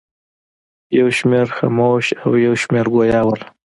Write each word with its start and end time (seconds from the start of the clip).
یو 0.99 1.07
شمېر 1.17 1.47
خموش 1.57 2.05
او 2.23 2.31
یو 2.45 2.53
شمېر 2.61 2.85
ګویا 2.93 3.21
ول. 3.25 3.41